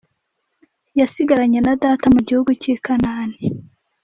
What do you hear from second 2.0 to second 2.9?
mu gihugu cy’i